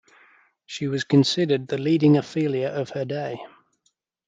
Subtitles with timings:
[0.65, 3.39] She was considered the leading Ophelia of her day.